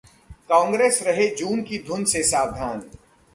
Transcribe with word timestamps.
कांग्रेस 0.49 1.01
रहे 1.03 1.27
जून 1.35 1.61
की 1.61 1.77
धुन 1.77 2.03
से 2.03 2.23
सावधान 2.23 2.81